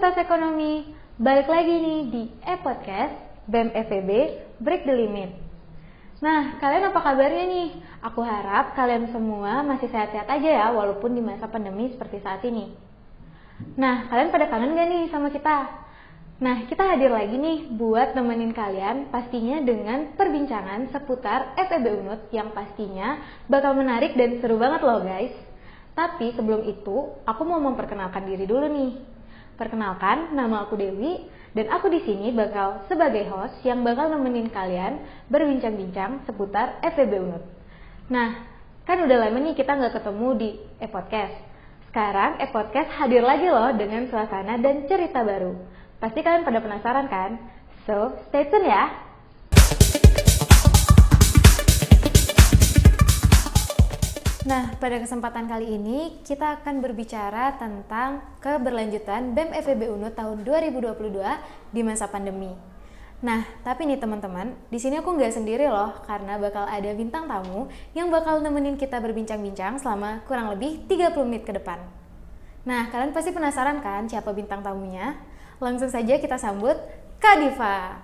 [0.00, 4.10] Fakultas Ekonomi, balik lagi nih di e-podcast BEM FEB
[4.56, 5.28] Break the Limit.
[6.24, 7.68] Nah, kalian apa kabarnya nih?
[8.08, 12.72] Aku harap kalian semua masih sehat-sehat aja ya, walaupun di masa pandemi seperti saat ini.
[13.76, 15.68] Nah, kalian pada kangen gak nih sama kita?
[16.40, 22.56] Nah, kita hadir lagi nih buat nemenin kalian pastinya dengan perbincangan seputar FEB Unut yang
[22.56, 23.20] pastinya
[23.52, 25.36] bakal menarik dan seru banget loh guys.
[25.92, 29.09] Tapi sebelum itu, aku mau memperkenalkan diri dulu nih.
[29.60, 31.20] Perkenalkan, nama aku Dewi
[31.52, 37.44] dan aku di sini bakal sebagai host yang bakal nemenin kalian berbincang-bincang seputar FEB Unut.
[38.08, 38.40] Nah,
[38.88, 40.50] kan udah lama nih kita nggak ketemu di
[40.80, 41.36] e-podcast.
[41.92, 45.52] Sekarang e-podcast hadir lagi loh dengan suasana dan cerita baru.
[46.00, 47.30] Pasti kalian pada penasaran kan?
[47.84, 49.09] So, stay tune ya!
[54.48, 61.76] Nah, pada kesempatan kali ini kita akan berbicara tentang keberlanjutan BEM FEB UNU tahun 2022
[61.76, 62.48] di masa pandemi.
[63.20, 67.68] Nah, tapi nih teman-teman, di sini aku nggak sendiri loh, karena bakal ada bintang tamu
[67.92, 71.76] yang bakal nemenin kita berbincang-bincang selama kurang lebih 30 menit ke depan.
[72.64, 75.20] Nah, kalian pasti penasaran kan siapa bintang tamunya?
[75.60, 76.80] Langsung saja kita sambut
[77.20, 78.00] Kak Diva.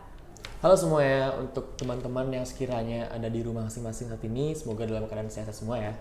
[0.61, 5.33] Halo semuanya, untuk teman-teman yang sekiranya ada di rumah masing-masing saat ini, semoga dalam keadaan
[5.33, 5.97] sehat semua ya.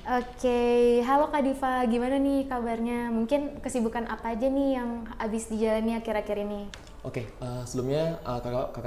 [0.00, 3.12] Oke, halo Kak Diva, gimana nih kabarnya?
[3.12, 6.72] Mungkin kesibukan apa aja nih yang habis dijalani akhir-akhir ini?
[7.04, 8.80] Oke, uh, sebelumnya uh, kakak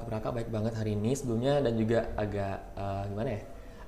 [0.00, 3.40] kakak uh, baik banget hari ini sebelumnya dan juga agak uh, gimana ya?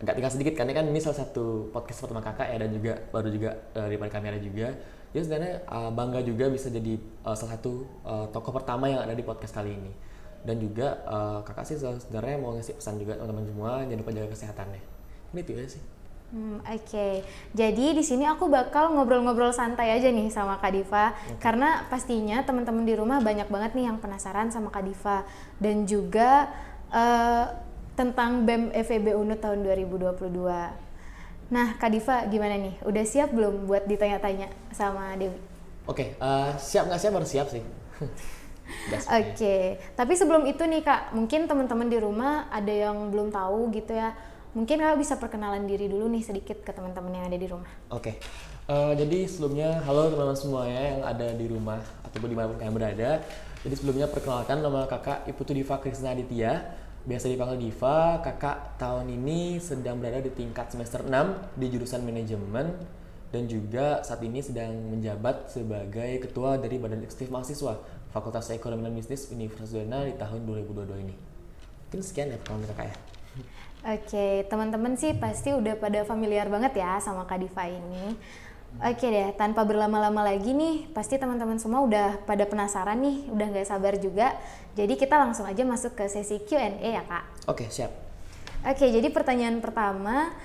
[0.04, 3.28] Agak tinggal sedikit karena kan ini salah satu podcast pertama kakak ya dan juga baru
[3.32, 4.68] juga uh, depan kamera juga.
[5.16, 9.16] Jadi sebenarnya uh, bangga juga bisa jadi uh, salah satu uh, tokoh pertama yang ada
[9.16, 9.92] di podcast kali ini.
[10.44, 14.28] Dan juga uh, kakak sih sebenarnya mau ngasih pesan juga teman-teman semua jangan lupa jaga
[14.36, 14.82] kesehatannya.
[15.32, 15.97] Ini itu aja sih.
[16.28, 17.14] Hmm, Oke, okay.
[17.56, 21.40] jadi di sini aku bakal ngobrol-ngobrol santai aja nih sama Kak Diva, okay.
[21.40, 25.24] karena pastinya teman-teman di rumah banyak banget nih yang penasaran sama Kak Diva
[25.56, 26.52] dan juga
[26.92, 27.48] uh,
[27.96, 30.28] tentang BEM FEB UNU tahun 2022.
[31.48, 32.76] Nah, Kak Diva gimana nih?
[32.84, 35.32] Udah siap belum buat ditanya-tanya sama Dewi?
[35.32, 35.40] Oke,
[35.88, 37.64] okay, uh, eh, siap nggak siap harus siap sih.
[38.04, 39.64] Oke, okay.
[39.96, 44.12] tapi sebelum itu nih Kak, mungkin teman-teman di rumah ada yang belum tahu gitu ya
[44.56, 47.68] Mungkin kakak bisa perkenalan diri dulu nih sedikit ke teman-teman yang ada di rumah.
[47.92, 48.14] Oke, okay.
[48.72, 52.56] uh, eh, jadi sebelumnya halo teman-teman semuanya yang ada di rumah ataupun di mana pun
[52.56, 53.10] kalian berada.
[53.60, 56.64] Jadi sebelumnya perkenalkan nama kakak Iputu Diva Krisna Aditya,
[57.04, 58.24] biasa dipanggil Diva.
[58.24, 61.12] Kakak tahun ini sedang berada di tingkat semester 6
[61.60, 62.72] di jurusan manajemen
[63.28, 67.76] dan juga saat ini sedang menjabat sebagai ketua dari Badan Eksekutif Mahasiswa
[68.08, 71.12] Fakultas Ekonomi dan Bisnis Universitas Udayana di tahun 2022 ini.
[71.88, 72.96] Mungkin sekian ya perkenalan kakak ya.
[73.88, 78.20] Oke, teman-teman sih pasti udah pada familiar banget ya sama Kak Diva ini.
[78.84, 83.64] Oke deh, tanpa berlama-lama lagi nih, pasti teman-teman semua udah pada penasaran nih, udah nggak
[83.64, 84.36] sabar juga.
[84.76, 87.48] Jadi kita langsung aja masuk ke sesi Q&A ya kak.
[87.48, 87.88] Oke, siap.
[88.68, 90.36] Oke, jadi pertanyaan pertama,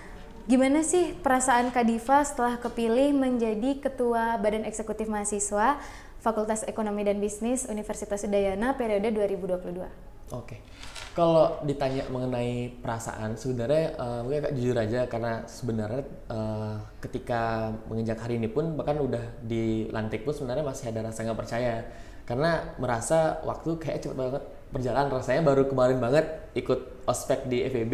[0.47, 5.83] gimana sih perasaan Kak Diva setelah kepilih menjadi Ketua Badan Eksekutif Mahasiswa
[6.23, 10.31] Fakultas Ekonomi dan Bisnis Universitas Udayana periode 2022?
[10.31, 10.63] Oke
[11.13, 16.01] kalau ditanya mengenai perasaan sebenarnya uh, mungkin agak jujur aja karena sebenarnya
[16.33, 21.37] uh, ketika menginjak hari ini pun bahkan udah dilantik pun sebenarnya masih ada rasa nggak
[21.37, 21.85] percaya.
[22.25, 26.25] Karena merasa waktu kayak cepet banget berjalan rasanya baru kemarin banget
[26.57, 27.93] ikut ospek di FEB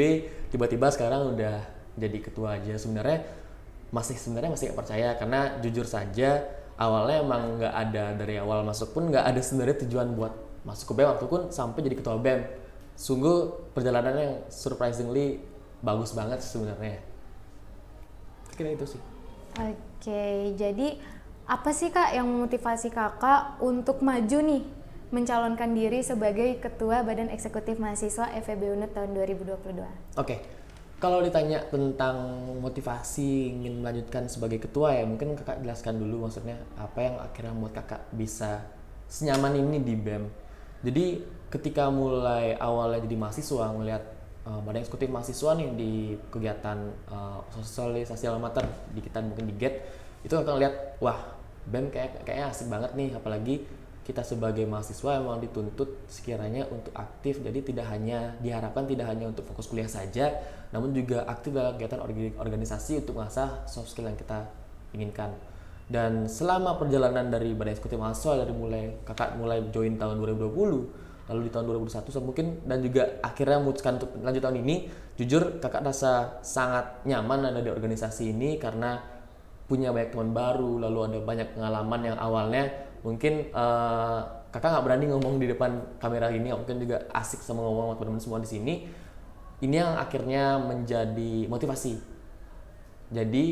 [0.56, 1.60] tiba-tiba sekarang udah
[2.00, 2.80] jadi ketua aja.
[2.80, 3.20] Sebenarnya
[3.92, 6.46] masih sebenarnya masih nggak percaya karena jujur saja
[6.80, 10.32] awalnya emang nggak ada dari awal masuk pun nggak ada sebenarnya tujuan buat
[10.64, 12.40] masuk ke BEM waktu pun sampai jadi ketua BEM
[13.00, 15.40] sungguh perjalanan yang surprisingly
[15.80, 17.00] bagus banget sebenarnya.
[18.60, 19.02] Kira itu sih.
[19.56, 21.00] Oke jadi
[21.50, 24.62] apa sih kak yang memotivasi kakak untuk maju nih
[25.10, 30.46] mencalonkan diri sebagai ketua Badan Eksekutif Mahasiswa FEB UNED tahun 2022 oke okay.
[31.02, 37.00] kalau ditanya tentang motivasi ingin melanjutkan sebagai ketua ya mungkin kakak jelaskan dulu maksudnya apa
[37.02, 38.70] yang akhirnya membuat kakak bisa
[39.10, 40.30] senyaman ini di BEM
[40.86, 41.06] jadi
[41.50, 44.04] ketika mulai awalnya jadi mahasiswa ngelihat
[44.46, 45.92] uh, badan eksekutif mahasiswa nih di
[46.30, 46.78] kegiatan
[47.10, 49.76] uh, sosialisasi almater di kita mungkin di GET
[50.22, 51.18] itu akan lihat wah
[51.70, 53.56] BEM kayak kayaknya asik banget nih apalagi
[54.06, 59.46] kita sebagai mahasiswa emang dituntut sekiranya untuk aktif jadi tidak hanya diharapkan tidak hanya untuk
[59.46, 60.34] fokus kuliah saja
[60.70, 62.02] namun juga aktif dalam kegiatan
[62.38, 64.46] organisasi untuk mengasah soft skill yang kita
[64.94, 65.34] inginkan.
[65.90, 71.48] Dan selama perjalanan dari badan eksekutif mahasiswa dari mulai kakak mulai join tahun 2020 lalu
[71.48, 74.76] di tahun 2021 mungkin dan juga akhirnya memutuskan untuk lanjut tahun ini
[75.22, 78.98] jujur kakak rasa sangat nyaman ada di organisasi ini karena
[79.70, 85.06] punya banyak teman baru lalu ada banyak pengalaman yang awalnya mungkin uh, kakak nggak berani
[85.14, 88.74] ngomong di depan kamera ini mungkin juga asik sama ngomong sama teman-teman semua di sini.
[89.60, 92.00] Ini yang akhirnya menjadi motivasi.
[93.12, 93.46] Jadi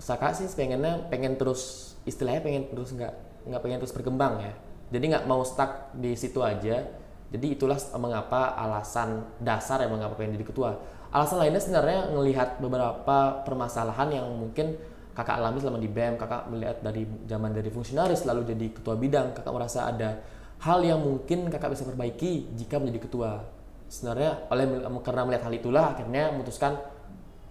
[0.00, 3.14] kakak sih pengennya pengen terus istilahnya pengen terus nggak
[3.50, 4.54] nggak pengen terus berkembang ya
[4.88, 6.84] jadi nggak mau stuck di situ aja.
[7.28, 10.80] Jadi itulah mengapa alasan dasar yang mengapa pengen jadi ketua.
[11.12, 14.80] Alasan lainnya sebenarnya melihat beberapa permasalahan yang mungkin
[15.12, 19.34] kakak alami selama di BEM kakak melihat dari zaman dari fungsionaris lalu jadi ketua bidang
[19.34, 20.24] kakak merasa ada
[20.62, 23.44] hal yang mungkin kakak bisa perbaiki jika menjadi ketua.
[23.92, 24.64] Sebenarnya oleh
[25.04, 26.80] karena melihat hal itulah akhirnya memutuskan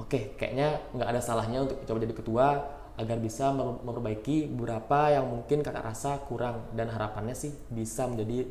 [0.01, 2.47] oke okay, kayaknya nggak ada salahnya untuk coba jadi ketua
[2.97, 8.49] agar bisa memperbaiki beberapa yang mungkin kakak rasa kurang dan harapannya sih bisa menjadi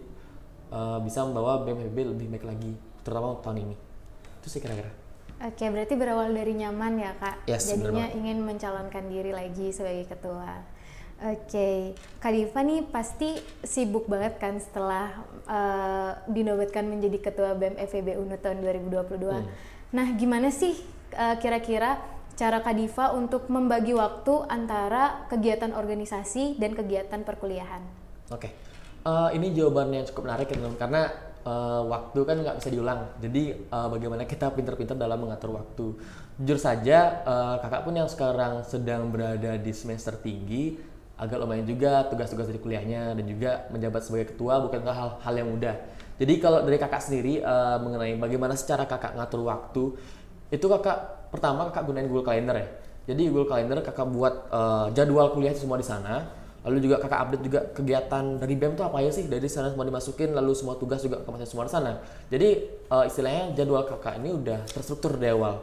[0.71, 2.73] uh, bisa membawa BMHB lebih baik lagi
[3.03, 3.77] terutama tahun ini
[4.43, 5.07] itu sih kira-kira
[5.37, 7.45] Oke, berarti berawal dari nyaman ya kak.
[7.45, 10.65] Yes, Jadinya ingin mencalonkan diri lagi sebagai ketua.
[11.17, 15.13] Oke, Kak Diva nih pasti sibuk banget kan setelah
[15.45, 19.29] uh, dinobatkan menjadi ketua BEM FEB UNU tahun 2022.
[19.29, 19.45] Hmm.
[19.93, 20.73] Nah, gimana sih
[21.17, 22.01] uh, kira-kira
[22.37, 27.81] cara Kak Diva untuk membagi waktu antara kegiatan organisasi dan kegiatan perkuliahan?
[28.29, 28.53] Oke,
[29.09, 31.09] uh, ini jawabannya cukup menarik ya karena
[31.49, 33.01] uh, waktu kan nggak bisa diulang.
[33.25, 35.97] Jadi uh, bagaimana kita pintar-pintar dalam mengatur waktu.
[36.37, 40.77] Jujur saja uh, kakak pun yang sekarang sedang berada di semester tinggi
[41.17, 45.77] agak lumayan juga tugas-tugas dari kuliahnya dan juga menjabat sebagai ketua bukankah hal-hal yang mudah.
[46.21, 49.85] Jadi kalau dari kakak sendiri uh, mengenai bagaimana secara kakak ngatur waktu
[50.53, 52.69] itu kakak pertama kakak gunain Google Calendar ya.
[53.07, 56.27] Jadi Google Calendar kakak buat uh, jadwal kuliah semua di sana.
[56.67, 59.31] Lalu juga kakak update juga kegiatan dari BEM itu apa aja sih?
[59.31, 61.93] Dari sana semua dimasukin lalu semua tugas juga kemasukin semua di sana.
[62.27, 62.49] Jadi
[62.91, 65.63] uh, istilahnya jadwal kakak ini udah terstruktur dari awal.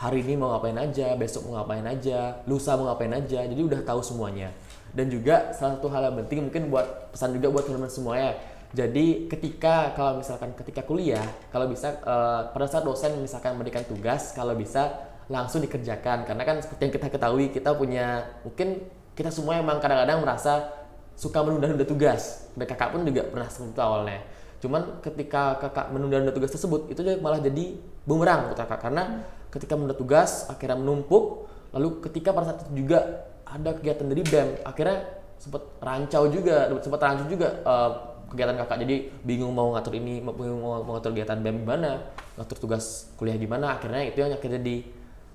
[0.00, 3.80] Hari ini mau ngapain aja besok mau ngapain aja lusa mau ngapain aja jadi udah
[3.86, 4.50] tahu semuanya.
[4.90, 8.32] Dan juga salah satu hal yang penting mungkin buat pesan juga buat teman-teman semua ya.
[8.70, 14.34] Jadi ketika kalau misalkan ketika kuliah kalau bisa uh, pada saat dosen misalkan memberikan tugas
[14.34, 16.26] kalau bisa langsung dikerjakan.
[16.26, 18.82] Karena kan seperti yang kita ketahui kita punya mungkin
[19.14, 20.68] kita semua emang kadang-kadang merasa
[21.14, 22.50] suka menunda-nunda tugas.
[22.58, 24.20] Dan kakak pun juga pernah seperti itu awalnya.
[24.60, 28.90] Cuman ketika kakak menunda-nunda tugas tersebut itu malah jadi bumerang buat kakak.
[28.90, 29.48] Karena hmm.
[29.54, 31.46] ketika menunda tugas akhirnya menumpuk.
[31.70, 37.00] Lalu ketika pada saat itu juga ada kegiatan dari BEM akhirnya sempat rancau juga sempat
[37.02, 37.90] rancau juga uh,
[38.34, 38.76] kegiatan kakak.
[38.82, 43.78] Jadi bingung mau ngatur ini bingung mau, ngatur kegiatan BEM gimana ngatur tugas kuliah gimana.
[43.78, 44.82] Akhirnya itu yang akhirnya di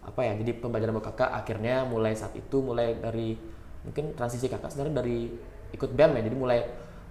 [0.06, 3.34] apa ya jadi pembelajaran buat kakak akhirnya mulai saat itu mulai dari
[3.82, 5.30] mungkin transisi kakak sebenarnya dari
[5.74, 6.60] ikut BEM ya jadi mulai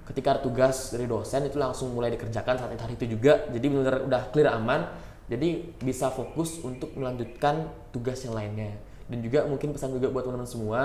[0.05, 3.99] ketika ada tugas dari dosen itu langsung mulai dikerjakan saat hari itu juga jadi benar-benar
[4.06, 4.81] udah clear aman
[5.25, 8.76] jadi bisa fokus untuk melanjutkan tugas yang lainnya.
[9.08, 10.81] Dan juga mungkin pesan juga buat teman-teman semua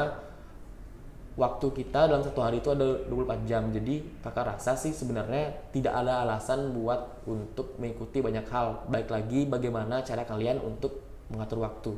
[1.39, 5.95] waktu kita dalam satu hari itu ada 24 jam jadi kakak rasa sih sebenarnya tidak
[5.95, 11.93] ada alasan buat untuk mengikuti banyak hal baik lagi bagaimana cara kalian untuk mengatur waktu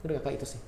[0.00, 0.60] itu kakak itu sih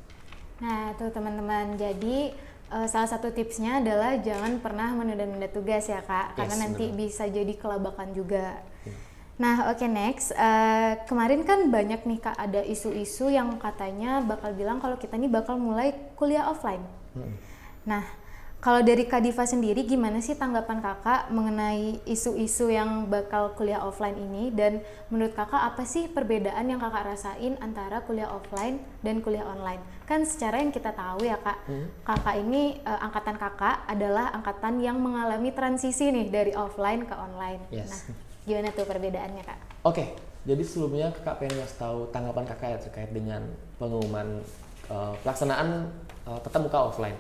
[0.62, 1.74] Nah, tuh teman-teman.
[1.74, 2.30] Jadi
[2.70, 6.98] uh, salah satu tipsnya adalah jangan pernah menunda-nunda tugas ya, Kak, karena yes, nanti bener.
[7.02, 8.62] bisa jadi kelabakan juga.
[8.86, 8.94] Hmm.
[9.42, 10.30] Nah, oke okay, next.
[10.38, 15.26] Uh, kemarin kan banyak nih Kak ada isu-isu yang katanya bakal bilang kalau kita nih
[15.26, 16.86] bakal mulai kuliah offline.
[17.18, 17.34] Hmm.
[17.82, 18.06] Nah,
[18.62, 24.14] kalau dari Kak Diva sendiri, gimana sih tanggapan kakak mengenai isu-isu yang bakal kuliah offline
[24.14, 24.54] ini?
[24.54, 29.82] Dan menurut kakak apa sih perbedaan yang kakak rasain antara kuliah offline dan kuliah online?
[30.06, 32.06] Kan secara yang kita tahu ya kak, hmm.
[32.06, 37.66] kakak ini uh, angkatan kakak adalah angkatan yang mengalami transisi nih dari offline ke online.
[37.74, 37.90] Yes.
[37.90, 38.14] Nah,
[38.46, 39.58] gimana tuh perbedaannya kak?
[39.58, 40.08] Oke, okay.
[40.46, 43.42] jadi sebelumnya kakak pengen ngasih tahu tanggapan kakak ya terkait dengan
[43.82, 44.38] pengumuman
[44.86, 45.90] uh, pelaksanaan
[46.30, 47.18] uh, tetap muka offline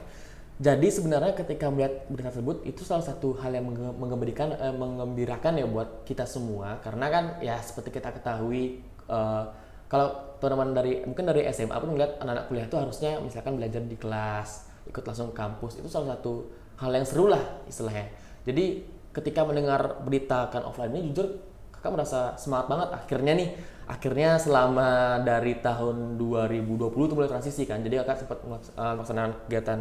[0.62, 3.66] jadi sebenarnya ketika melihat berita tersebut itu salah satu hal yang
[3.98, 6.78] mengembirakan, eh, mengembirakan ya buat kita semua.
[6.86, 8.78] Karena kan ya seperti kita ketahui
[9.10, 9.44] eh,
[9.90, 13.96] kalau teman-teman dari mungkin dari SMA pun melihat anak-anak kuliah itu harusnya misalkan belajar di
[13.98, 16.46] kelas ikut langsung kampus itu salah satu
[16.78, 18.06] hal yang seru lah istilahnya.
[18.46, 21.42] Jadi ketika mendengar berita kan offline ini jujur
[21.74, 22.88] kakak merasa semangat banget.
[23.02, 23.48] Akhirnya nih
[23.90, 27.82] akhirnya selama dari tahun 2020 itu mulai transisi kan.
[27.82, 28.38] Jadi kakak sempat
[28.78, 29.80] melaksanakan kegiatan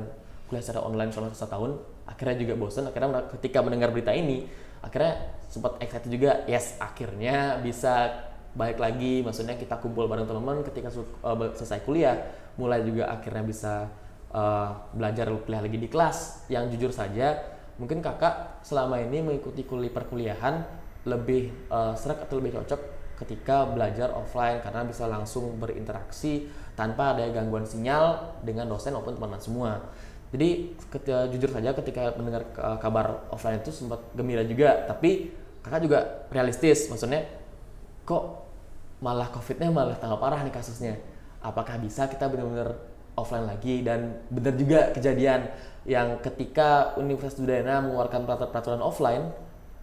[0.51, 1.72] kuliah secara online selama satu tahun
[2.03, 4.43] akhirnya juga bosan akhirnya ketika mendengar berita ini
[4.84, 10.91] akhirnya sempat excited juga yes akhirnya bisa baik lagi maksudnya kita kumpul bareng teman-teman ketika
[11.24, 12.20] uh, selesai kuliah
[12.60, 13.88] mulai juga akhirnya bisa
[14.36, 16.48] uh, belajar kuliah lagi di kelas.
[16.51, 17.39] Yang jujur saja
[17.79, 20.55] mungkin kakak selama ini mengikuti kuliah perkuliahan
[21.08, 22.81] lebih uh, serak atau lebih cocok
[23.22, 29.41] ketika belajar offline karena bisa langsung berinteraksi tanpa ada gangguan sinyal dengan dosen maupun teman-teman
[29.41, 29.72] semua
[30.31, 34.88] jadi ketika, jujur saja ketika mendengar uh, kabar offline itu sempat gembira juga.
[34.88, 36.00] Tapi kakak juga
[36.31, 36.88] realistis.
[36.88, 37.27] Maksudnya
[38.07, 38.47] kok
[39.03, 40.95] malah covidnya malah tambah parah nih kasusnya?
[41.43, 42.79] Apakah bisa kita benar-benar
[43.19, 43.83] offline lagi?
[43.83, 45.51] Dan benar juga kejadian
[45.83, 49.35] yang ketika Universitas Udayana mengeluarkan peraturan offline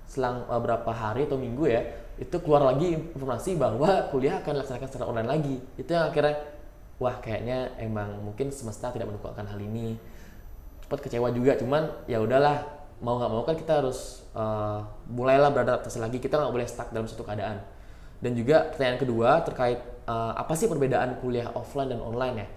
[0.08, 1.84] selang uh, berapa hari atau minggu ya
[2.16, 5.56] itu keluar lagi informasi bahwa kuliah akan dilaksanakan secara online lagi.
[5.76, 6.40] Itu yang akhirnya
[6.96, 10.00] wah kayaknya emang mungkin semesta tidak mendukungkan hal ini
[10.88, 12.64] sempat kecewa juga cuman ya udahlah
[13.04, 17.04] mau nggak mau kan kita harus uh, mulailah beradaptasi lagi kita nggak boleh stuck dalam
[17.04, 17.60] satu keadaan.
[18.24, 19.78] Dan juga pertanyaan kedua terkait
[20.08, 22.48] uh, apa sih perbedaan kuliah offline dan online ya?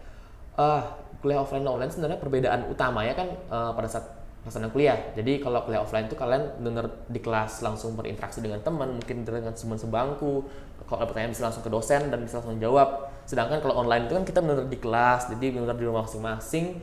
[0.55, 0.81] Uh,
[1.19, 4.05] kuliah offline dan online sebenarnya perbedaan utamanya kan uh, pada saat
[4.47, 4.97] pelaksanaan kuliah.
[5.13, 9.53] Jadi kalau kuliah offline itu kalian benar di kelas langsung berinteraksi dengan teman mungkin dengan
[9.53, 10.47] teman sebangku
[10.89, 13.11] kalau ada pertanyaan bisa langsung ke dosen dan bisa langsung jawab.
[13.29, 16.81] Sedangkan kalau online itu kan kita benar di kelas jadi benar di rumah masing-masing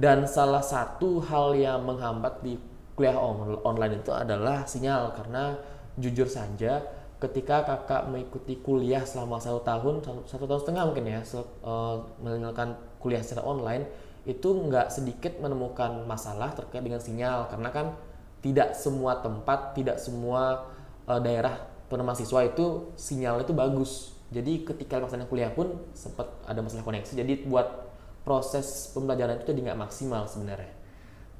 [0.00, 2.56] dan salah satu hal yang menghambat di
[2.96, 5.12] kuliah on online itu adalah sinyal.
[5.12, 5.60] Karena
[6.00, 6.80] jujur saja
[7.20, 13.20] ketika kakak mengikuti kuliah selama satu tahun satu, tahun setengah mungkin ya uh, menjalankan kuliah
[13.20, 13.84] secara online
[14.24, 17.52] itu nggak sedikit menemukan masalah terkait dengan sinyal.
[17.52, 17.92] Karena kan
[18.40, 20.72] tidak semua tempat tidak semua
[21.04, 21.60] uh, daerah
[21.92, 24.16] penerima siswa itu sinyal itu bagus.
[24.32, 27.20] Jadi ketika melaksanakan kuliah pun sempat ada masalah koneksi.
[27.20, 27.89] Jadi buat
[28.30, 30.70] proses pembelajaran itu jadi nggak maksimal sebenarnya.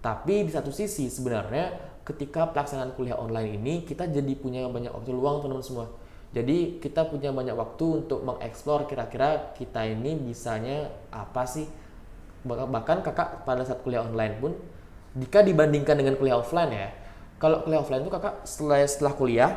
[0.03, 5.15] Tapi di satu sisi sebenarnya ketika pelaksanaan kuliah online ini kita jadi punya banyak waktu
[5.15, 5.87] luang teman-teman semua.
[6.35, 11.71] Jadi kita punya banyak waktu untuk mengeksplor kira-kira kita ini bisanya apa sih.
[12.43, 14.59] Bahkan kakak pada saat kuliah online pun
[15.15, 16.91] jika dibandingkan dengan kuliah offline ya.
[17.39, 19.51] Kalau kuliah offline itu kakak setelah setelah kuliah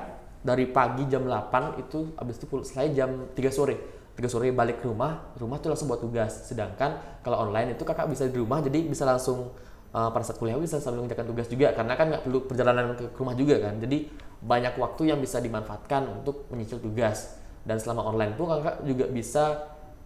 [0.46, 4.86] dari pagi jam 8 itu habis itu selesai jam 3 sore tiga sore balik ke
[4.86, 6.46] rumah rumah tuh langsung buat tugas.
[6.46, 9.54] Sedangkan kalau online itu kakak bisa di rumah jadi bisa langsung
[9.94, 13.18] uh, pada saat kuliah bisa sambil mengerjakan tugas juga karena kan nggak perlu perjalanan ke
[13.18, 13.78] rumah juga kan.
[13.82, 13.98] Jadi
[14.44, 17.40] banyak waktu yang bisa dimanfaatkan untuk menyicil tugas.
[17.64, 19.44] Dan selama online pun kakak juga bisa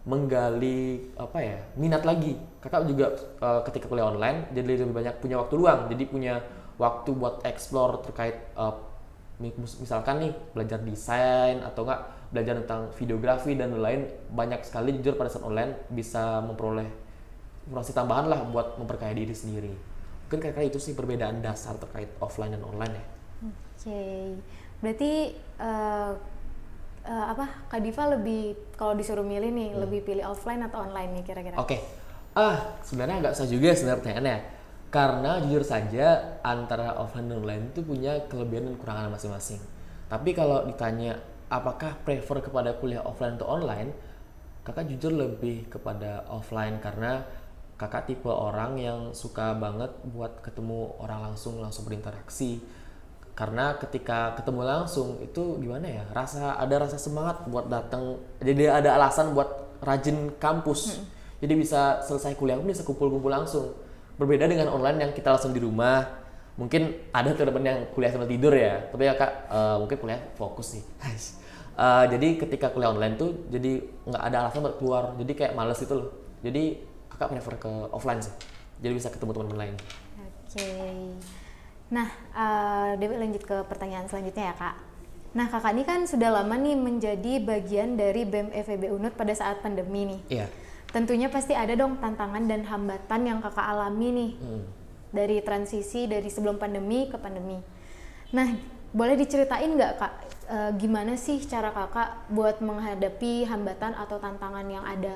[0.08, 2.38] menggali apa ya minat lagi.
[2.64, 3.12] Kakak juga
[3.44, 5.92] uh, ketika kuliah online jadi lebih banyak punya waktu luang.
[5.92, 6.40] Jadi punya
[6.78, 8.78] waktu buat explore terkait uh,
[9.82, 15.32] misalkan nih belajar desain atau enggak belajar tentang videografi dan lain-lain banyak sekali jujur pada
[15.32, 16.88] saat online bisa memperoleh
[17.68, 19.72] informasi tambahan lah buat memperkaya diri sendiri
[20.28, 24.24] mungkin kira-kira itu sih perbedaan dasar terkait offline dan online ya oke okay.
[24.84, 25.12] berarti
[25.60, 26.12] uh,
[27.08, 29.80] uh, apa Kak Diva lebih kalau disuruh milih nih hmm.
[29.88, 31.80] lebih pilih offline atau online nih kira-kira oke okay.
[32.36, 34.38] ah sebenarnya agak susah juga sebenarnya pertanyaannya
[34.88, 36.08] karena jujur saja
[36.44, 39.60] antara offline dan online itu punya kelebihan dan kekurangan masing-masing
[40.12, 43.92] tapi kalau ditanya apakah prefer kepada kuliah offline atau online?
[44.68, 47.24] Kakak jujur lebih kepada offline karena
[47.80, 52.60] kakak tipe orang yang suka banget buat ketemu orang langsung langsung berinteraksi.
[53.38, 58.18] Karena ketika ketemu langsung itu gimana ya rasa ada rasa semangat buat datang.
[58.44, 61.00] Jadi ada alasan buat rajin kampus.
[61.00, 61.16] Hmm.
[61.38, 63.78] jadi bisa selesai kuliah pun bisa kumpul-kumpul langsung.
[64.18, 66.27] Berbeda dengan online yang kita langsung di rumah
[66.58, 68.90] mungkin ada teman yang kuliah sambil tidur ya.
[68.90, 70.84] Tapi ya kak uh, mungkin kuliah fokus sih
[71.78, 75.04] uh, jadi ketika kuliah online tuh jadi nggak ada alasan buat keluar.
[75.22, 76.10] Jadi kayak males gitu loh.
[76.42, 76.82] Jadi
[77.14, 78.34] kakak prefer ke offline sih.
[78.82, 79.76] Jadi bisa ketemu teman-teman lain.
[79.78, 80.58] Oke.
[80.58, 80.98] Okay.
[81.88, 84.76] nah uh, Dewi lanjut ke pertanyaan selanjutnya ya kak.
[85.38, 89.62] Nah kakak ini kan sudah lama nih menjadi bagian dari BEM FEB UNUD pada saat
[89.62, 90.20] pandemi nih.
[90.42, 90.48] Iya.
[90.90, 94.32] Tentunya pasti ada dong tantangan dan hambatan yang kakak alami nih.
[94.42, 97.60] Hmm dari transisi dari sebelum pandemi ke pandemi.
[98.36, 98.48] Nah,
[98.92, 100.14] boleh diceritain nggak kak,
[100.48, 105.16] e, gimana sih cara kakak buat menghadapi hambatan atau tantangan yang ada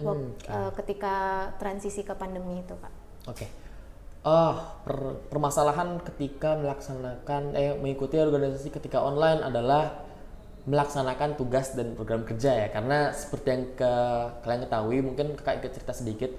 [0.00, 1.14] hmm, e, ketika
[1.60, 2.92] transisi ke pandemi itu kak?
[3.28, 3.44] Oke.
[3.44, 3.50] Okay.
[4.26, 10.04] Oh, per, permasalahan ketika melaksanakan eh mengikuti organisasi ketika online adalah
[10.68, 13.92] melaksanakan tugas dan program kerja ya karena seperti yang ke,
[14.44, 16.30] kalian ketahui mungkin kakak ikut cerita sedikit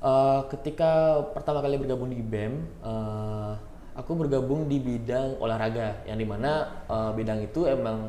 [0.00, 3.52] Uh, ketika pertama kali bergabung di BEM, uh,
[3.92, 8.08] aku bergabung di bidang olahraga, yang di mana uh, bidang itu emang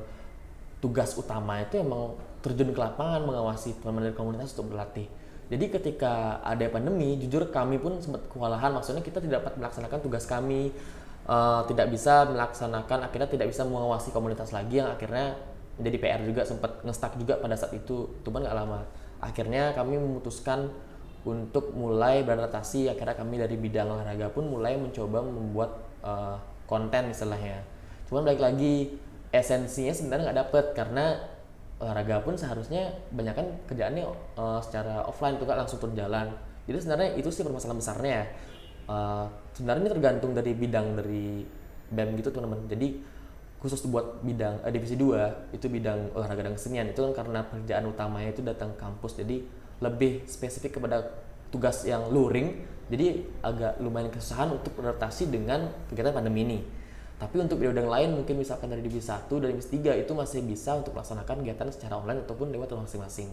[0.79, 5.05] tugas utama itu emang terjun ke lapangan mengawasi teman-teman dari komunitas untuk berlatih.
[5.51, 8.71] Jadi ketika ada pandemi, jujur kami pun sempat kewalahan.
[8.71, 10.71] Maksudnya kita tidak dapat melaksanakan tugas kami,
[11.27, 15.36] uh, tidak bisa melaksanakan, akhirnya tidak bisa mengawasi komunitas lagi yang akhirnya
[15.75, 18.15] menjadi PR juga sempat ngestak juga pada saat itu.
[18.24, 18.88] Cuman nggak lama.
[19.19, 20.71] Akhirnya kami memutuskan
[21.21, 27.61] untuk mulai beradaptasi akhirnya kami dari bidang olahraga pun mulai mencoba membuat uh, konten istilahnya.
[28.09, 28.97] Cuman balik lagi
[29.29, 31.05] esensinya sebenarnya nggak dapet karena
[31.81, 34.05] olahraga pun seharusnya banyak kan kerjaannya
[34.37, 36.29] uh, secara offline tuh kan langsung turun jalan.
[36.65, 38.19] Jadi sebenarnya itu sih permasalahan besarnya.
[38.89, 41.45] Uh, sebenarnya ini tergantung dari bidang dari
[41.91, 42.65] BEM gitu teman-teman.
[42.69, 43.01] Jadi
[43.61, 46.89] khusus buat bidang eh, divisi 2 itu bidang olahraga dan kesenian.
[46.89, 49.21] Itu kan karena pekerjaan utamanya itu datang kampus.
[49.21, 49.45] Jadi
[49.81, 51.09] lebih spesifik kepada
[51.51, 56.59] tugas yang luring jadi agak lumayan kesusahan untuk beradaptasi dengan kegiatan pandemi ini.
[57.15, 60.75] Tapi untuk bidang lain mungkin misalkan dari divisi 1 dan divisi 3 itu masih bisa
[60.75, 63.31] untuk melaksanakan kegiatan secara online ataupun lewat masing-masing.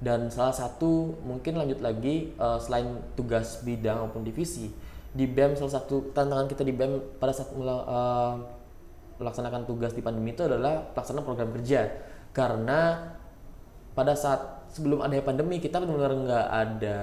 [0.00, 4.72] Dan salah satu mungkin lanjut lagi uh, selain tugas bidang maupun divisi
[5.12, 8.36] di BEM salah satu tantangan kita di BEM pada saat uh,
[9.16, 11.92] melaksanakan tugas di pandemi itu adalah pelaksanaan program kerja.
[12.32, 13.12] Karena
[13.92, 16.98] pada saat sebelum ada pandemi kita benar-benar nggak ada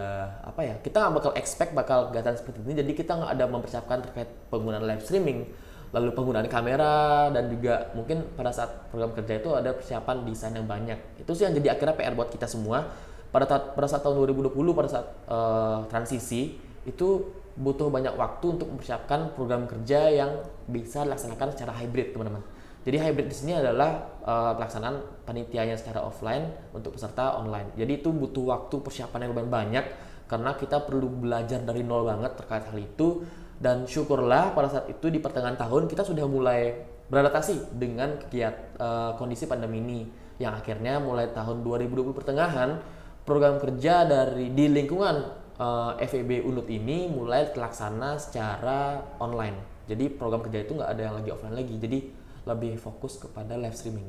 [0.45, 2.73] apa ya kita nggak bakal expect bakal kegiatan seperti ini.
[2.79, 5.49] Jadi kita nggak ada mempersiapkan terkait penggunaan live streaming
[5.93, 10.65] lalu penggunaan kamera dan juga mungkin pada saat program kerja itu ada persiapan desain yang
[10.65, 11.21] banyak.
[11.21, 12.89] Itu sih yang jadi akhirnya PR buat kita semua.
[13.29, 17.07] Pada saat pada saat tahun 2020 pada saat uh, transisi itu
[17.53, 22.41] butuh banyak waktu untuk mempersiapkan program kerja yang bisa dilaksanakan secara hybrid teman-teman
[22.83, 28.11] jadi hybrid di sini adalah uh, pelaksanaan panitianya secara offline untuk peserta online jadi itu
[28.11, 29.85] butuh waktu persiapan yang lebih banyak
[30.27, 33.23] karena kita perlu belajar dari nol banget terkait hal itu
[33.59, 36.73] dan syukurlah pada saat itu di pertengahan tahun kita sudah mulai
[37.07, 39.99] beradaptasi dengan kegiatan uh, kondisi pandemi ini
[40.41, 42.81] yang akhirnya mulai tahun 2020 pertengahan
[43.23, 45.15] program kerja dari di lingkungan
[45.59, 49.87] uh, eh, FEB Unut ini mulai terlaksana secara online.
[49.87, 51.75] Jadi program kerja itu nggak ada yang lagi offline lagi.
[51.79, 51.99] Jadi
[52.43, 54.07] lebih fokus kepada live streaming.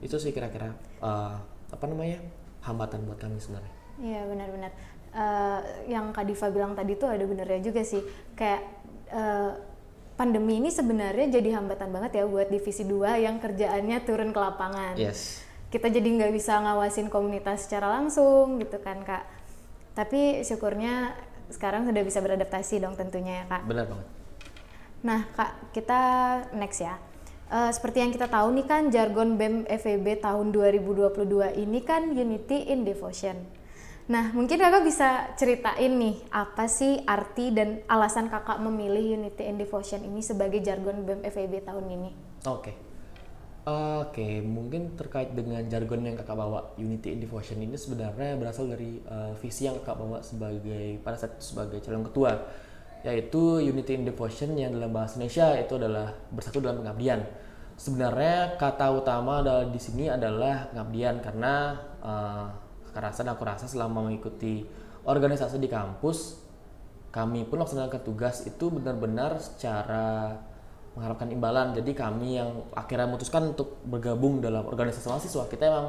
[0.00, 1.36] Itu sih kira-kira uh,
[1.70, 2.22] apa namanya
[2.62, 3.72] hambatan buat kami sebenarnya.
[3.98, 4.72] Iya benar-benar
[5.14, 8.02] uh, yang Kak Diva bilang tadi tuh ada benernya juga sih
[8.34, 8.62] kayak
[9.14, 9.52] uh,
[10.14, 14.94] pandemi ini sebenarnya jadi hambatan banget ya buat divisi 2 yang kerjaannya turun ke lapangan.
[14.94, 15.42] Yes.
[15.70, 19.26] Kita jadi nggak bisa ngawasin komunitas secara langsung gitu kan kak.
[19.94, 21.14] Tapi syukurnya
[21.50, 23.62] sekarang sudah bisa beradaptasi dong tentunya ya kak.
[23.66, 24.08] Benar banget.
[25.02, 26.00] Nah kak kita
[26.54, 26.94] next ya.
[27.52, 32.72] Uh, seperti yang kita tahu nih kan jargon BEM FEB tahun 2022 ini kan Unity
[32.72, 33.36] in Devotion.
[34.04, 39.56] Nah, mungkin kakak bisa ceritain nih, apa sih arti dan alasan kakak memilih Unity and
[39.56, 42.10] Devotion ini sebagai jargon BEM FEB tahun ini?
[42.44, 42.60] Oke.
[42.60, 42.76] Okay.
[43.64, 48.68] Oke, okay, mungkin terkait dengan jargon yang kakak bawa Unity and Devotion ini sebenarnya berasal
[48.68, 52.44] dari uh, visi yang kakak bawa sebagai pada saat sebagai calon ketua,
[53.04, 57.20] yaitu Unity and Devotion yang dalam bahasa Indonesia itu adalah bersatu dalam pengabdian.
[57.76, 62.46] Sebenarnya kata utama adalah di sini adalah pengabdian karena uh,
[62.96, 64.64] rasa dan aku rasa selama mengikuti
[65.04, 66.40] organisasi di kampus
[67.14, 70.34] kami pun melaksanakan tugas itu benar-benar secara
[70.98, 75.86] mengharapkan imbalan jadi kami yang akhirnya memutuskan untuk bergabung dalam organisasi mahasiswa kita emang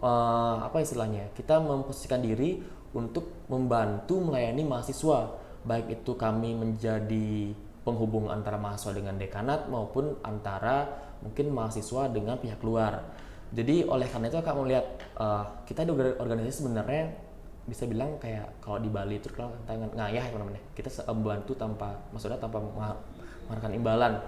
[0.00, 2.60] uh, apa istilahnya kita memposisikan diri
[2.92, 10.84] untuk membantu melayani mahasiswa baik itu kami menjadi penghubung antara mahasiswa dengan dekanat maupun antara
[11.24, 13.00] mungkin mahasiswa dengan pihak luar.
[13.48, 17.16] Jadi oleh karena itu kakak melihat uh, kita di organisasi sebenarnya
[17.64, 21.96] bisa bilang kayak kalau di Bali itu kalau tangan ngayah ya namanya kita membantu tanpa
[22.12, 24.20] maksudnya tanpa mengharapkan imbalan.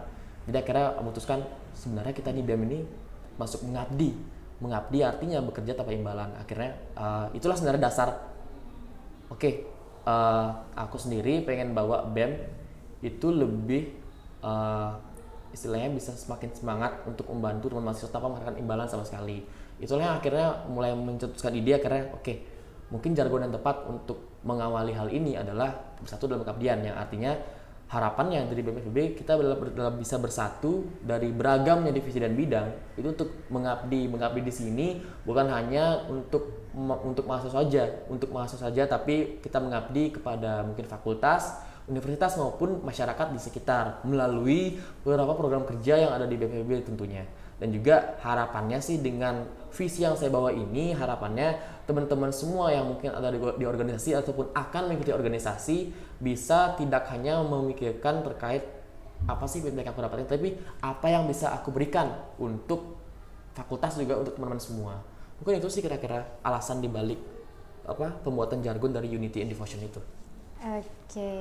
[0.48, 1.44] Jadi akhirnya memutuskan
[1.76, 2.78] sebenarnya kita di BEM ini
[3.36, 4.16] masuk mengabdi.
[4.60, 6.32] Mengabdi artinya bekerja tanpa imbalan.
[6.40, 8.08] Akhirnya uh, itulah sebenarnya dasar.
[9.28, 9.68] Oke
[10.04, 12.36] uh, aku sendiri pengen bawa BEM
[13.00, 13.96] itu lebih
[14.44, 14.96] uh,
[15.50, 19.42] istilahnya bisa semakin semangat untuk membantu teman mahasiswa tanpa mengharapkan imbalan sama sekali.
[19.80, 22.44] Itulah yang akhirnya mulai mencetuskan ide akhirnya oke okay,
[22.92, 27.32] mungkin jargon yang tepat untuk mengawali hal ini adalah bersatu dalam pengabdian yang artinya
[27.90, 29.34] harapannya dari BPFB kita
[29.74, 34.88] dalam bisa bersatu dari beragamnya divisi dan bidang itu untuk mengabdi mengabdi di sini
[35.26, 41.66] bukan hanya untuk untuk mahasiswa saja untuk mahasiswa saja tapi kita mengabdi kepada mungkin fakultas
[41.90, 47.26] universitas maupun masyarakat di sekitar melalui beberapa program kerja yang ada di BPB tentunya.
[47.60, 53.12] Dan juga harapannya sih dengan visi yang saya bawa ini, harapannya teman-teman semua yang mungkin
[53.12, 55.76] ada di, di organisasi ataupun akan mengikuti organisasi
[56.16, 58.64] bisa tidak hanya memikirkan terkait
[59.28, 62.96] apa sih yang aku dapatkan, tapi apa yang bisa aku berikan untuk
[63.52, 64.94] fakultas juga untuk teman-teman semua.
[65.40, 67.20] Mungkin itu sih kira-kira alasan dibalik
[67.84, 70.00] apa pembuatan jargon dari Unity and Devotion itu.
[70.60, 71.32] Oke.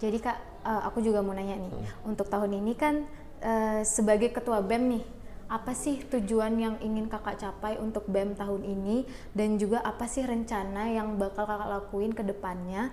[0.00, 1.70] Jadi Kak, uh, aku juga mau nanya nih.
[1.70, 2.12] Hmm.
[2.12, 3.08] Untuk tahun ini kan
[3.44, 5.04] uh, sebagai ketua BEM nih,
[5.52, 9.04] apa sih tujuan yang ingin Kakak capai untuk BEM tahun ini
[9.36, 12.88] dan juga apa sih rencana yang bakal Kakak lakuin ke depannya?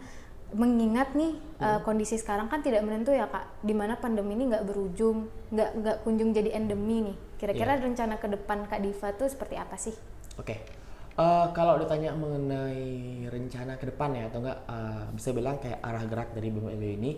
[0.52, 1.64] Mengingat nih hmm.
[1.64, 5.70] uh, kondisi sekarang kan tidak menentu ya Kak, di mana pandemi ini nggak berujung, nggak
[5.80, 7.18] nggak kunjung jadi endemi nih.
[7.40, 7.84] Kira-kira yeah.
[7.88, 9.96] rencana ke depan Kak Diva tuh seperti apa sih?
[10.36, 10.60] Oke.
[10.60, 15.84] Okay Uh, kalau ditanya mengenai rencana ke depan ya atau enggak uh, bisa bilang kayak
[15.84, 17.12] arah gerak dari BEM ini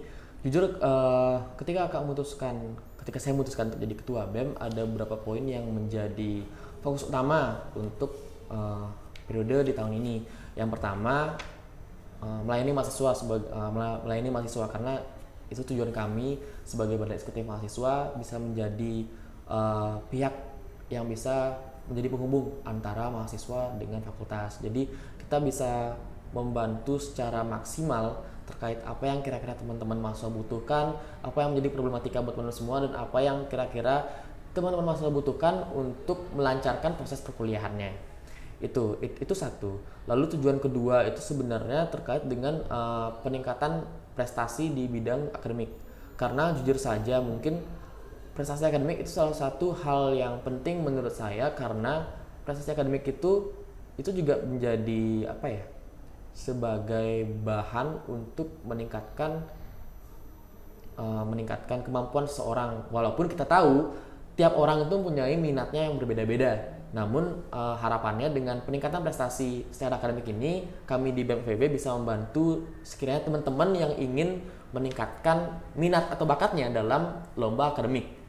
[0.44, 2.56] jujur uh, ketika kakak memutuskan
[3.00, 6.44] ketika saya memutuskan untuk jadi ketua BEM ada beberapa poin yang menjadi
[6.84, 8.16] fokus utama untuk
[8.52, 8.88] uh,
[9.24, 10.16] periode di tahun ini
[10.60, 11.36] yang pertama
[12.20, 13.72] uh, melayani mahasiswa sebagai uh,
[14.04, 15.00] melayani mahasiswa karena
[15.48, 19.08] itu tujuan kami sebagai badan eksekutif mahasiswa bisa menjadi
[19.48, 20.34] uh, pihak
[20.92, 21.56] yang bisa
[21.88, 24.64] menjadi penghubung antara mahasiswa dengan fakultas.
[24.64, 24.88] Jadi
[25.20, 26.00] kita bisa
[26.32, 32.36] membantu secara maksimal terkait apa yang kira-kira teman-teman mahasiswa butuhkan, apa yang menjadi problematika buat
[32.36, 34.08] teman-teman semua dan apa yang kira-kira
[34.54, 37.96] teman-teman mahasiswa butuhkan untuk melancarkan proses perkuliahannya.
[38.62, 39.82] Itu itu satu.
[40.08, 45.74] Lalu tujuan kedua itu sebenarnya terkait dengan uh, peningkatan prestasi di bidang akademik.
[46.16, 47.60] Karena jujur saja mungkin
[48.38, 52.06] prestasi akademik itu salah satu hal yang penting menurut saya karena
[52.46, 53.54] prestasi akademik itu
[53.94, 55.64] itu juga menjadi apa ya
[56.34, 59.46] sebagai bahan untuk meningkatkan
[60.98, 63.94] uh, meningkatkan kemampuan seseorang walaupun kita tahu
[64.34, 70.30] tiap orang itu mempunyai minatnya yang berbeda-beda namun uh, harapannya dengan peningkatan prestasi secara akademik
[70.30, 77.22] ini kami di BMFB bisa membantu sekiranya teman-teman yang ingin meningkatkan minat atau bakatnya dalam
[77.38, 78.24] lomba akademik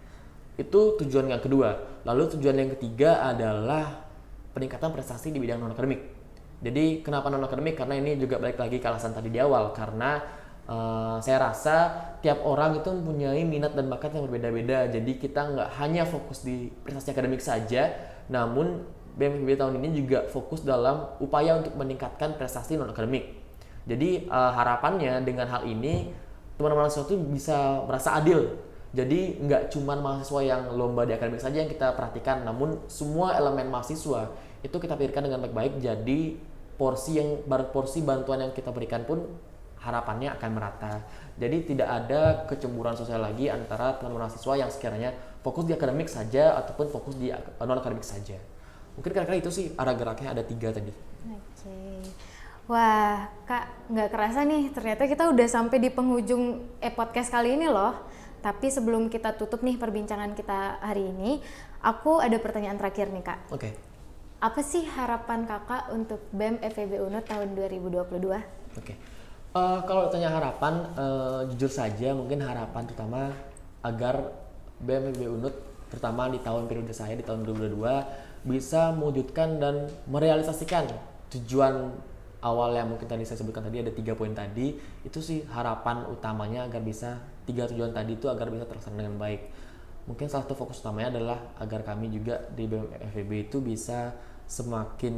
[0.54, 1.74] itu tujuan yang kedua.
[2.06, 4.06] Lalu tujuan yang ketiga adalah
[4.54, 6.13] peningkatan prestasi di bidang non akademik.
[6.60, 7.78] Jadi kenapa non akademik?
[7.78, 10.22] Karena ini juga balik lagi ke alasan tadi di awal karena
[10.68, 11.76] uh, saya rasa
[12.22, 14.90] tiap orang itu mempunyai minat dan bakat yang berbeda-beda.
[14.92, 17.90] Jadi kita nggak hanya fokus di prestasi akademik saja,
[18.30, 23.40] namun BMPB tahun ini juga fokus dalam upaya untuk meningkatkan prestasi non akademik.
[23.84, 26.12] Jadi uh, harapannya dengan hal ini
[26.56, 28.46] teman-teman mahasiswa itu bisa merasa adil
[28.94, 33.66] jadi nggak cuma mahasiswa yang lomba di akademik saja yang kita perhatikan, namun semua elemen
[33.66, 34.30] mahasiswa
[34.64, 35.84] itu kita pikirkan dengan baik-baik.
[35.84, 36.40] Jadi
[36.80, 39.28] porsi yang porsi bantuan yang kita berikan pun
[39.84, 41.04] harapannya akan merata.
[41.36, 45.12] Jadi tidak ada kecemburuan sosial lagi antara teman-teman mahasiswa yang sekiranya
[45.44, 47.28] fokus di akademik saja ataupun fokus di
[47.60, 48.40] non akademik saja.
[48.96, 50.88] Mungkin kira-kira itu sih arah geraknya ada tiga tadi.
[51.28, 51.36] Oke.
[51.60, 52.00] Okay.
[52.64, 57.92] Wah, Kak, nggak kerasa nih, ternyata kita udah sampai di penghujung e-podcast kali ini loh.
[58.40, 61.44] Tapi sebelum kita tutup nih perbincangan kita hari ini,
[61.84, 63.38] aku ada pertanyaan terakhir nih kak.
[63.52, 63.68] Oke.
[63.68, 63.93] Okay.
[64.40, 68.00] Apa sih harapan kakak untuk BEM FEB UNUT tahun 2022?
[68.00, 68.42] Oke.
[68.78, 68.96] Okay.
[69.54, 73.30] Uh, eh, kalau tanya harapan, uh, jujur saja mungkin harapan terutama
[73.84, 74.34] agar
[74.82, 75.54] BEM FEB UNUT
[75.94, 80.90] terutama di tahun periode saya di tahun 2022 bisa mewujudkan dan merealisasikan
[81.30, 81.94] tujuan
[82.44, 86.68] awal yang mungkin tadi saya sebutkan tadi ada tiga poin tadi itu sih harapan utamanya
[86.68, 87.16] agar bisa
[87.48, 89.48] tiga tujuan tadi itu agar bisa terlaksana dengan baik.
[90.04, 94.12] Mungkin salah satu fokus utamanya adalah agar kami juga di BMFB itu bisa
[94.44, 95.16] semakin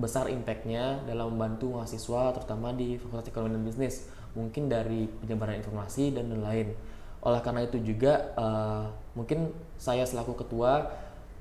[0.00, 6.16] besar impactnya dalam membantu mahasiswa terutama di Fakultas Ekonomi dan Bisnis mungkin dari penyebaran informasi
[6.16, 6.72] dan lain-lain.
[7.20, 10.88] Oleh karena itu juga uh, mungkin saya selaku ketua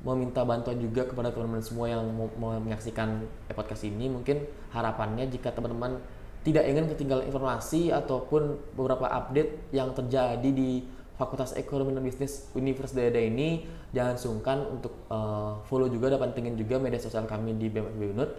[0.03, 2.29] meminta bantuan juga kepada teman-teman semua yang mau,
[2.61, 5.97] menyaksikan podcast ini mungkin harapannya jika teman-teman
[6.45, 10.85] tidak ingin ketinggalan informasi ataupun beberapa update yang terjadi di
[11.17, 16.53] Fakultas Ekonomi dan Bisnis Universitas Daya ini jangan sungkan untuk uh, follow juga dan pantengin
[16.53, 18.31] juga media sosial kami di BMFB Unut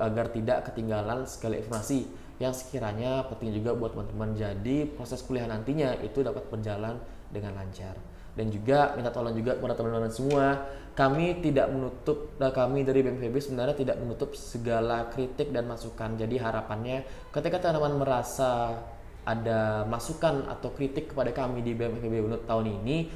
[0.00, 2.08] agar tidak ketinggalan segala informasi
[2.40, 4.32] yang sekiranya penting juga buat teman-teman.
[4.32, 6.96] Jadi proses kuliah nantinya itu dapat berjalan
[7.28, 7.96] dengan lancar.
[8.36, 10.64] Dan juga minta tolong juga kepada teman-teman semua
[10.96, 16.16] kami tidak menutup dan kami dari BMPB sebenarnya tidak menutup segala kritik dan masukan.
[16.16, 18.80] Jadi harapannya ketika teman-teman merasa
[19.26, 21.74] ada masukan atau kritik kepada kami di
[22.22, 23.10] Unut tahun ini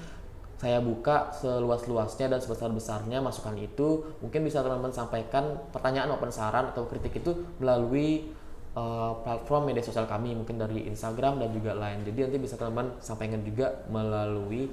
[0.61, 6.85] saya buka seluas-luasnya dan sebesar-besarnya masukan itu mungkin bisa teman-teman sampaikan pertanyaan maupun saran atau
[6.85, 8.29] kritik itu melalui
[8.77, 13.01] uh, platform media sosial kami mungkin dari Instagram dan juga lain jadi nanti bisa teman-teman
[13.01, 14.69] sampaikan juga melalui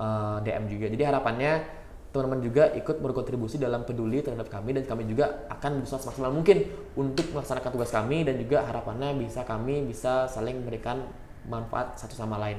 [0.00, 0.86] uh, eh, DM juga.
[0.88, 1.52] Jadi harapannya
[2.10, 6.66] teman-teman juga ikut berkontribusi dalam peduli terhadap kami dan kami juga akan berusaha semaksimal mungkin
[6.98, 11.06] untuk melaksanakan tugas kami dan juga harapannya bisa kami bisa saling memberikan
[11.46, 12.58] manfaat satu sama lain.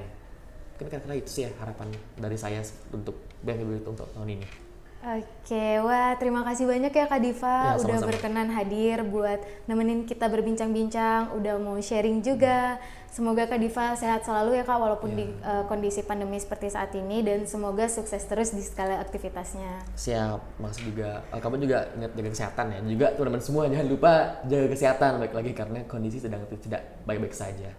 [0.75, 2.63] Mungkin kira-kira itu sih ya harapan dari saya
[2.95, 4.70] untuk BMB untuk tahun ini.
[5.01, 10.29] Oke, wah terima kasih banyak ya Kak Diva ya, udah berkenan hadir buat nemenin kita
[10.29, 12.77] berbincang-bincang, udah mau sharing juga.
[13.09, 15.17] Semoga Kak Diva sehat selalu ya Kak walaupun ya.
[15.17, 19.81] di uh, kondisi pandemi seperti saat ini dan semoga sukses terus di segala aktivitasnya.
[19.97, 22.79] Siap, maksud juga uh, kamu juga ingat jaga kesehatan ya.
[22.85, 24.13] Juga teman-teman semua jangan lupa
[24.45, 27.73] jaga kesehatan baik lagi karena kondisi sedang tidak baik-baik saja.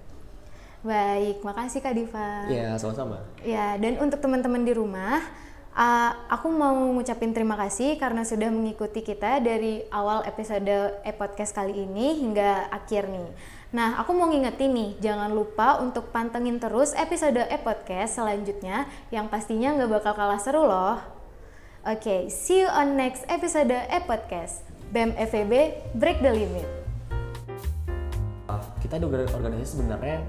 [0.82, 2.50] Baik, makasih Kak Diva.
[2.50, 3.22] Ya, sama-sama.
[3.46, 5.22] Ya, dan untuk teman-teman di rumah
[5.72, 11.88] Uh, aku mau ngucapin terima kasih karena sudah mengikuti kita dari awal episode e-podcast kali
[11.88, 13.32] ini hingga akhir nih.
[13.72, 19.72] Nah, aku mau ngingetin nih, jangan lupa untuk pantengin terus episode e-podcast selanjutnya yang pastinya
[19.72, 21.00] nggak bakal kalah seru loh.
[21.88, 24.68] Oke, okay, see you on next episode e-podcast.
[24.92, 26.68] BEM FEB, Break the Limit.
[28.84, 30.20] Kita di organisasi sebenarnya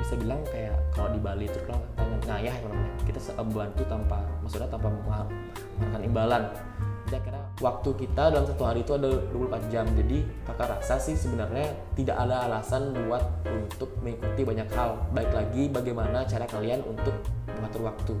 [0.00, 1.82] bisa bilang kayak kalau di Bali itu kalau
[2.28, 2.92] ngayah ya namanya.
[3.02, 6.42] Kita bantu tanpa maksudnya tanpa mengharapkan imbalan.
[7.08, 9.84] Jadi akhirnya waktu kita dalam satu hari itu ada 24 jam.
[9.96, 15.00] Jadi kakak rasa sih sebenarnya tidak ada alasan buat untuk mengikuti banyak hal.
[15.16, 17.16] Baik lagi bagaimana cara kalian untuk
[17.48, 18.14] mengatur waktu